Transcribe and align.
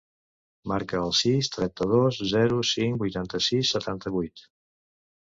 Marca 0.71 1.01
el 1.07 1.13
sis, 1.17 1.51
trenta-dos, 1.57 2.19
zero, 2.33 2.59
cinc, 2.73 3.01
vuitanta-sis, 3.05 3.77
setanta-vuit. 3.79 4.47